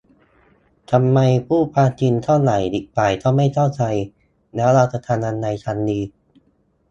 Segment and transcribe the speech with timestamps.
[0.91, 3.83] ทำไมพูดความจริงเท่าไรอีกฝ่ายก็ไม่เข้าใจ
[4.55, 5.99] แล้วเราจะทำยังไงกันดี?